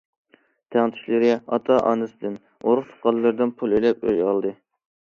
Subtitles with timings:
[0.75, 4.61] تەڭتۇشلىرى ئاتا- ئانىسىدىن، ئۇرۇق- تۇغقانلىرىدىن پۇل ئېلىپ ئۆي ئالدى.